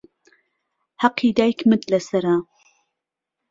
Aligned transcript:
حهقی 1.01 1.29
دایکمت 1.39 1.81
لهسهره 1.91 2.35